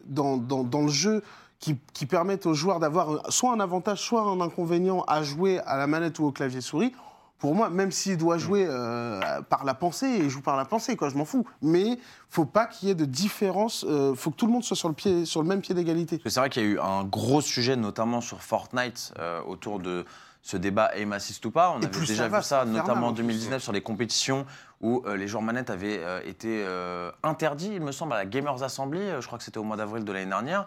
[0.04, 1.24] dans, dans, dans le jeu
[1.58, 5.76] qui, qui permettent aux joueurs d'avoir soit un avantage, soit un inconvénient à jouer à
[5.76, 6.94] la manette ou au clavier souris,
[7.38, 10.96] pour moi, même s'il doit jouer euh, par la pensée, il joue par la pensée,
[10.96, 11.46] quoi, je m'en fous.
[11.60, 11.98] Mais
[12.30, 14.88] faut pas qu'il y ait de différence, euh, faut que tout le monde soit sur
[14.88, 16.20] le, pied, sur le même pied d'égalité.
[16.24, 20.06] C'est vrai qu'il y a eu un gros sujet, notamment sur Fortnite, euh, autour de
[20.40, 21.70] ce débat aim assist ou pas.
[21.70, 23.22] On Et avait plus déjà ça va, vu ça, notamment en en plus.
[23.22, 24.46] 2019, sur les compétitions
[24.80, 28.26] où euh, les joueurs manettes avaient euh, été euh, interdits, il me semble, à la
[28.26, 29.00] Gamers Assembly.
[29.20, 30.66] je crois que c'était au mois d'avril de l'année dernière.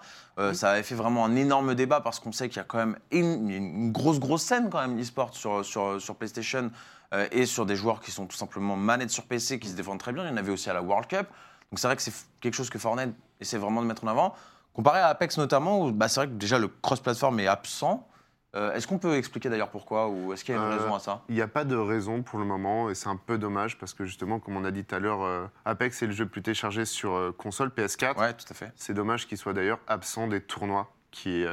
[0.54, 2.98] Ça avait fait vraiment un énorme débat parce qu'on sait qu'il y a quand même
[3.12, 6.72] une, une grosse, grosse scène quand même e-sport sur, sur, sur PlayStation
[7.32, 10.14] et sur des joueurs qui sont tout simplement manettes sur PC, qui se défendent très
[10.14, 10.24] bien.
[10.24, 11.28] Il y en avait aussi à la World Cup.
[11.72, 14.34] Donc c'est vrai que c'est quelque chose que Fortnite essaie vraiment de mettre en avant.
[14.74, 18.08] Comparé à Apex notamment, où bah, c'est vrai que déjà le cross-platform est absent.
[18.56, 20.96] Euh, est-ce qu'on peut expliquer d'ailleurs pourquoi ou est-ce qu'il y a une Euh, raison
[20.96, 21.22] à ça?
[21.30, 23.94] Il n'y a pas de raison pour le moment et c'est un peu dommage parce
[23.94, 26.30] que justement, comme on a dit tout à l'heure, euh, Apex est le jeu le
[26.30, 28.18] plus téléchargé sur console PS4.
[28.20, 28.72] Ouais, tout à fait.
[28.76, 31.46] C'est dommage qu'il soit d'ailleurs absent des tournois qui,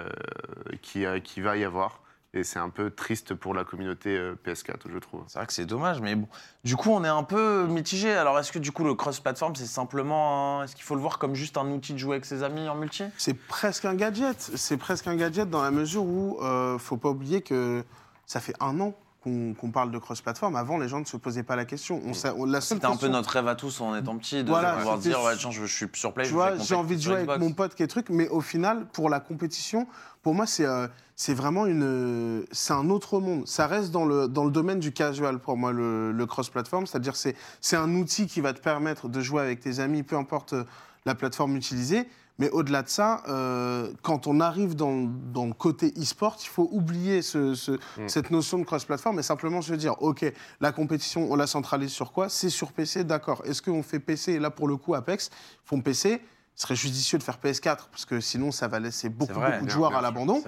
[0.82, 2.00] qui, qui va y avoir.
[2.34, 5.22] Et c'est un peu triste pour la communauté euh, PS4, je trouve.
[5.28, 6.28] C'est vrai que c'est dommage, mais bon.
[6.64, 8.12] Du coup, on est un peu mitigé.
[8.12, 10.60] Alors, est-ce que du coup, le cross-platform, c'est simplement.
[10.60, 12.68] un- Est-ce qu'il faut le voir comme juste un outil de jouer avec ses amis
[12.68, 13.04] en multi?
[13.16, 14.38] C'est presque un gadget.
[14.38, 17.82] C'est presque un gadget dans la mesure où euh, faut pas oublier que
[18.26, 18.94] ça fait un an
[19.26, 20.56] qu'on parle de cross-platform.
[20.56, 22.00] Avant, les gens ne se posaient pas la question.
[22.14, 25.22] Seule C'était un peu notre rêve à tous en étant petit, de Voilà, pouvoir dire
[25.22, 27.16] ouais, tiens, je, je suis sur Play, Tu je vois, fais j'ai envie de jouer
[27.16, 29.86] avec mon pote qui est truc, mais au final, pour la compétition,
[30.22, 30.86] pour moi, c'est euh,
[31.16, 33.46] c'est vraiment une, c'est un autre monde.
[33.48, 36.86] Ça reste dans le, dans le domaine du casual pour moi, le, le cross-platform.
[36.86, 40.16] C'est-à-dire, c'est c'est un outil qui va te permettre de jouer avec tes amis, peu
[40.16, 40.64] importe euh,
[41.04, 42.08] la plateforme utilisée.
[42.38, 46.68] Mais au-delà de ça, euh, quand on arrive dans, dans le côté e-sport, il faut
[46.70, 50.25] oublier ce- ce- cette notion de cross-platform et simplement se dire, OK,
[50.61, 52.29] la compétition, on la centralise sur quoi?
[52.29, 53.40] C'est sur PC, d'accord.
[53.46, 55.31] Est-ce qu'on fait PC Et là, pour le coup, Apex
[55.64, 56.20] font PC.
[56.55, 59.66] Ce serait judicieux de faire PS4 parce que sinon, ça va laisser beaucoup, vrai, beaucoup
[59.66, 60.40] de joueurs à l'abandon.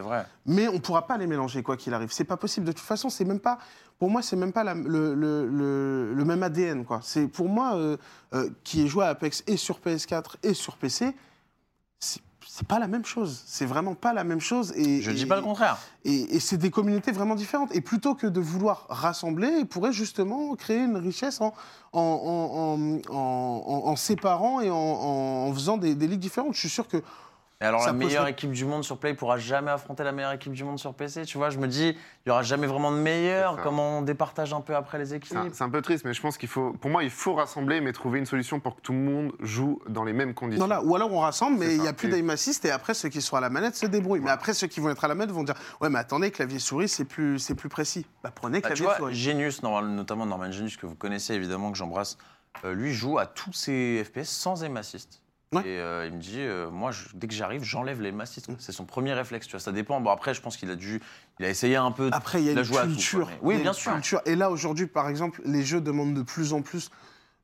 [0.47, 2.11] Mais on ne pourra pas les mélanger quoi qu'il arrive.
[2.13, 2.65] C'est pas possible.
[2.67, 3.59] De toute façon, c'est même pas.
[3.99, 7.01] Pour moi, c'est même pas la- le, le- le- le même ADN quoi.
[7.03, 7.99] C'est pour moi euh,
[8.33, 11.15] euh, qui ai joué à Apex et sur PS4 et sur PC.
[12.01, 13.41] C'est pas la même chose.
[13.47, 14.73] C'est vraiment pas la même chose.
[14.75, 15.79] Et, Je et- dis pas le contraire.
[16.05, 17.73] Et, et c'est des communautés vraiment différentes.
[17.75, 21.55] Et plutôt que de vouloir rassembler, ils pourraient justement créer une richesse en,
[21.93, 26.55] en, séparant et en, en faisant des, des ligues différentes.
[26.55, 27.03] Je suis sûr que
[27.61, 30.31] Et alors, Ça la meilleure équipe du monde sur Play pourra jamais affronter la meilleure
[30.31, 31.25] équipe du monde sur PC.
[31.25, 33.61] Tu vois, je me dis, il y aura jamais vraiment de meilleur.
[33.61, 35.37] Comment on départage un peu après les équipes?
[35.53, 37.93] C'est un, peu triste, mais je pense qu'il faut, pour moi, il faut rassembler, mais
[37.93, 40.69] trouver une solution pour que tout le monde joue dans les mêmes conditions.
[40.69, 42.95] Non, là, ou alors on rassemble, mais il n'y a plus d'aim assist, et après
[42.95, 44.21] ceux qui sont à la manette se débrouillent.
[44.21, 46.89] Mais après ceux qui vont être à la manette vont dire Ouais, mais attendez, clavier-souris,
[46.89, 48.07] c'est plus, c'est plus précis.
[48.23, 49.15] Bah prenez Bah, tu vois, clavier-souris.
[49.21, 52.19] Genius, normal- notamment Norman Genius, que vous connaissez évidemment, que j'embrasse,
[52.65, 55.23] euh, lui joue à tous ses FPS sans aim assist.
[55.53, 55.63] Ouais.
[55.67, 58.49] Et euh, il me dit, euh, moi, je- dès que j'arrive, j'enlève l'aim assist.
[58.49, 58.57] Mm.
[58.59, 59.61] C'est son premier réflexe, tu vois.
[59.61, 59.99] Ça dépend.
[60.01, 61.01] Bon, après, je pense qu'il a dû,
[61.39, 62.11] il a essayé un peu.
[62.13, 63.29] Après, il y a une tout, culture.
[63.29, 63.93] mais- oui, bien sûr.
[63.93, 64.21] culture.
[64.27, 66.91] Et là, aujourd'hui, par exemple, les jeux demandent de plus en plus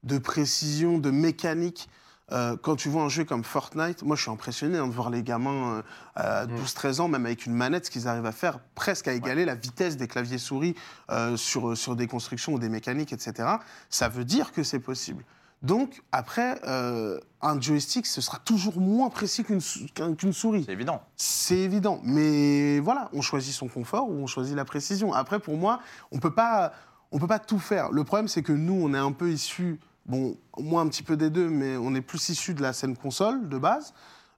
[0.03, 1.89] de précision, de mécanique.
[2.33, 5.11] Euh, quand tu vois un jeu comme Fortnite, moi je suis impressionné hein, de voir
[5.11, 5.83] les gamins euh,
[6.15, 6.57] à Mm.
[6.57, 9.55] 12-13 ans, même avec une manette, ce qu'ils arrivent à faire, presque à égaler la
[9.55, 10.75] vitesse des claviers souris
[11.11, 13.47] euh, sur, sur des constructions ou des mécaniques, etc.
[13.91, 15.23] Ça veut dire que c'est possible.
[15.65, 20.65] Donc, après, euh, un joystick, ce sera toujours moins précis qu'une sou- qu'un- qu'une souris.
[20.67, 21.01] C'est évident.
[21.17, 25.13] C'est évident, mais voilà, on choisit son confort ou on choisit la précision.
[25.15, 25.81] Après, pour moi,
[26.13, 26.73] on peut pas,
[27.13, 27.91] on peut pas tout faire.
[27.91, 31.17] Le problème, c'est que nous, on est un peu issus, bon, moi un petit peu
[31.17, 33.95] des deux, mais on est plus issus de la scène console de base.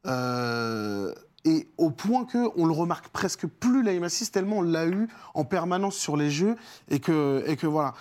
[0.07, 1.13] Euh,
[1.45, 5.09] et au point que on le remarque presque plus l'aim assist tellement on l'a eu
[5.35, 6.57] en permanence sur les jeux
[6.89, 7.95] et que et que voilà.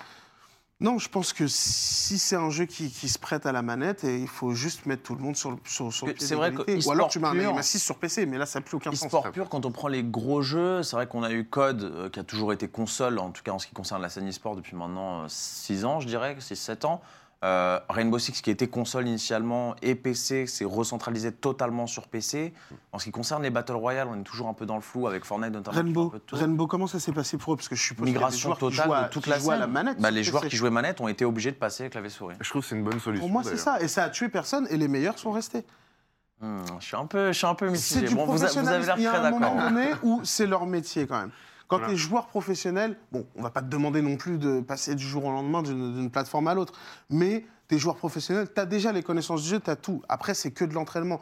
[0.82, 4.04] Non, je pense que si c'est un jeu qui, qui se prête à la manette,
[4.04, 6.28] et il faut juste mettre tout le monde sur le, sur, sur le Mais pied
[6.28, 6.86] c'est vrai que.
[6.86, 8.66] Ou alors tu mets un e-sport aim pur- assist sur PC, mais là ça n'a
[8.66, 9.06] plus aucun sens.
[9.06, 12.10] E-sport pur, quand on prend les gros jeux, c'est vrai qu'on a eu Code, euh,
[12.10, 14.58] qui a toujours été console, en tout cas en ce qui concerne la scène e-sport
[14.58, 17.02] depuis maintenant 6 ans, je dirais, 6-7 ans.
[17.45, 22.53] Euh, Rainbow Six, qui était console initialement, et PC, s'est recentralisé totalement sur PC.
[22.91, 25.05] En ce qui concerne les Battle Royale, on est toujours un peu dans le flou,
[25.05, 25.77] avec Fortnite notamment.
[25.77, 26.13] Rainbow.
[26.31, 27.55] Rainbow, comment ça s'est passé pour eux?
[27.55, 29.60] Parce que je suppose Migration totale à- de toute qui la scène.
[29.60, 29.99] la manette.
[30.01, 30.31] Bah, les PC.
[30.31, 32.36] joueurs qui jouaient manette ont été obligés de passer clavier souris.
[32.41, 33.25] Je trouve que c'est une bonne solution.
[33.27, 33.79] Pour moi, c'est ça.
[33.79, 35.63] Et ça a tué personne, et les meilleurs sont restés.
[36.41, 38.08] Hmm, je suis un peu, je suis un peu C'est mitigé.
[38.10, 39.69] du Bon, vous, vous avez l'air Il y a très un moment d'accord.
[39.69, 41.31] donné où c'est leur métier quand même.
[41.67, 41.88] Quand Voilà.
[41.89, 45.04] tu es joueur professionnel, bon, on va pas te demander non plus de passer du
[45.06, 46.73] jour au lendemain d'une d'une plateforme à l'autre,
[47.10, 50.01] mais tu es joueur professionnel, tu as déjà les connaissances du jeu, tu as tout.
[50.08, 51.19] Après, c'est que de l'entraînement.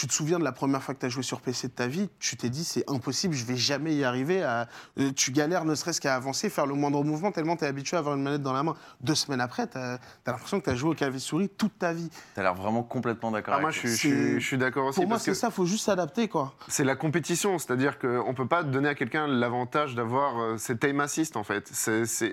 [0.00, 1.86] Tu te souviens de la première fois que tu as joué sur PC de ta
[1.86, 4.42] vie, tu t'es dit c'est impossible, je vais jamais y arriver.
[4.42, 4.66] À...
[4.98, 7.98] euh, Tu galères ne serait-ce qu'à avancer, faire le moindre mouvement, tellement tu es habitué
[7.98, 8.76] à avoir une manette dans la main.
[9.02, 11.92] Deux semaines après, tu as, l'impression que tu as joué au clavier souris toute ta
[11.92, 12.08] vie.
[12.34, 14.56] T'as l'air vraiment complètement d'accord Ah, moi, avec je suis, je suis- C'est- je suis
[14.56, 15.00] d'accord aussi.
[15.00, 16.54] Pour moi, parce c'est que ça, faut juste s'adapter, quoi.
[16.68, 20.82] C'est la compétition, c'est-à-dire qu'on ne peut pas donner à quelqu'un l'avantage d'avoir euh, cet
[20.84, 21.70] aim assist en fait.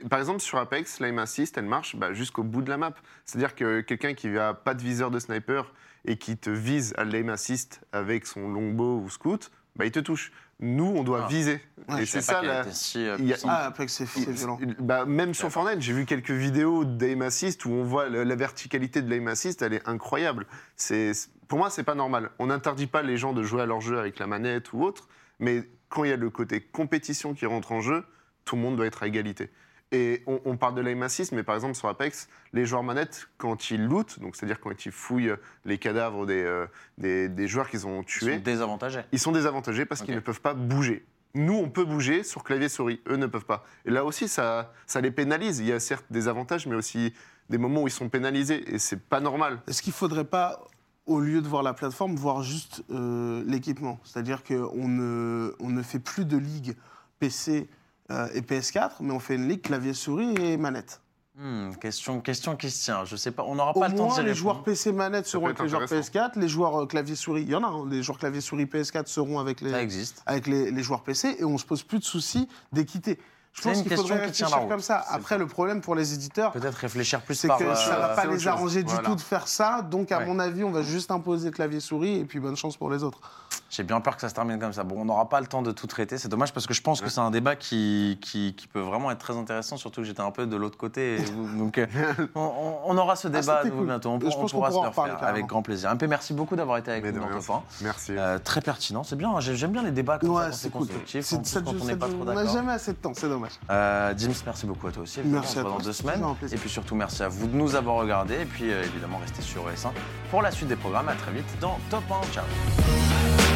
[0.09, 2.93] Par exemple sur Apex, l'aim assist, elle marche bah, jusqu'au bout de la map.
[3.25, 5.73] C'est-à-dire que quelqu'un qui n'a pas de viseur de sniper
[6.07, 9.99] et qui te vise à l'aim assist avec son longbow ou scout, bah, il te
[9.99, 10.31] touche.
[10.59, 11.27] Nous, on doit Ah.
[11.27, 11.61] viser.
[11.87, 12.63] Ouais, et c'est ça la...
[12.71, 13.51] si, euh, il y a- puissante.
[13.53, 14.57] Ah, Apex, c'est c'est violent.
[14.79, 15.51] Bah, même sur.
[15.51, 19.61] Fortnite, j'ai vu quelques vidéos d'aim assist où on voit la verticalité de l'aim assist,
[19.61, 20.47] elle est incroyable.
[20.75, 22.31] C'est- pour moi, c'est pas normal.
[22.39, 25.07] On n'interdit pas les gens de jouer à leur jeu avec la manette ou autre,
[25.39, 28.03] mais quand il y a le côté compétition qui rentre en jeu,
[28.43, 29.51] tout le monde doit être à égalité.
[29.93, 33.29] Et on, on parle de l'aim assist, mais par exemple sur Apex, les joueurs manettes,
[33.37, 36.65] quand ils lootent, donc c'est-à-dire quand ils fouillent les cadavres des, euh,
[36.97, 39.01] des, des joueurs qu'ils ont Ils tués, sont désavantagés.
[39.13, 41.05] ils sont désavantagés parce qu'ils ne peuvent pas bouger.
[41.35, 43.63] Nous, on peut bouger sur clavier souris, eux ne peuvent pas.
[43.85, 45.59] Et là aussi, ça, ça les pénalise.
[45.59, 47.13] Il y a certes des avantages, mais aussi
[47.49, 49.61] des moments où ils sont pénalisés, et c'est pas normal.
[49.67, 50.63] Est-ce qu'il ne faudrait pas,
[51.05, 53.99] au lieu de voir la plateforme, voir juste euh, l'équipement?
[54.03, 56.75] C'est-à-dire qu'on ne, on ne fait plus de ligue
[57.19, 57.69] PC
[58.11, 61.01] euh, et PS4, mais on fait une ligue clavier-souris et manette.
[61.39, 63.05] Hmm, question, question qui se tient.
[63.05, 64.37] Je sais pas, on n'aura Au pas le temps moins, d'y les répondre.
[64.39, 66.11] joueurs PC manette seront avec les joueurs intéressant.
[66.11, 69.37] PS4, les joueurs euh, clavier-souris, il y en a, hein, les joueurs clavier-souris PS4 seront
[69.39, 70.23] avec les, Ça existe.
[70.25, 73.19] avec les, les joueurs PC et on se pose plus de soucis d'équité.
[73.53, 74.69] Je C'est pense une qu'il question faudrait qui tient la réfléchir route.
[74.71, 75.03] comme ça.
[75.07, 77.57] C'est Après, le problème pour les éditeurs, Peut-être réfléchir plus c'est par.
[77.59, 78.47] que euh, ça va pas c'est autre les chose.
[78.47, 79.07] arranger du Voilà.
[79.09, 79.81] tout de faire ça.
[79.83, 80.25] Donc, à Ouais.
[80.25, 83.19] mon avis, on va juste imposer clavier-souris et puis bonne chance pour les autres.
[83.69, 84.83] J'ai bien peur que ça se termine comme ça.
[84.83, 86.17] Bon, on n'aura pas le temps de tout traiter.
[86.17, 89.11] C'est dommage parce que je pense que c'est un débat qui, qui, qui peut vraiment
[89.11, 91.17] être très intéressant, surtout que j'étais un peu de l'autre côté.
[91.57, 91.85] donc, euh,
[92.35, 93.87] on, aura ce débat Ah, c'était nous, cool.
[93.87, 94.09] bientôt.
[94.09, 95.89] On, Je pour- on pense qu'on pourra se le avec grand plaisir.
[95.93, 97.39] MP, merci beaucoup d'avoir été avec Mais nous dans rien.
[97.39, 97.63] Top 1.
[97.83, 98.13] Merci.
[98.17, 99.39] Euh, très pertinent, c'est bien.
[99.41, 100.81] J'ai- J'aime bien les débats comme ça, Ouais, quand c'est cool.
[100.81, 102.53] constructif, ça quand on n'est pas trop On n'a d'accord.
[102.53, 103.51] jamais assez de temps, c'est dommage.
[103.69, 105.19] Euh, Dims, merci beaucoup à toi aussi.
[105.25, 106.23] Merci on se voit dans deux semaines.
[106.51, 108.35] Et puis surtout, merci à vous de nous avoir regardés.
[108.41, 109.89] Et puis euh, évidemment, restez sur ES1
[110.31, 111.09] pour la suite des programmes.
[111.09, 112.31] À très vite dans Top 1.
[112.33, 113.46] Ciao.